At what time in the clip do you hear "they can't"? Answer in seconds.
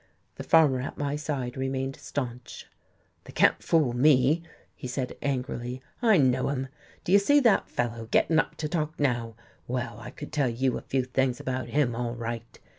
3.25-3.61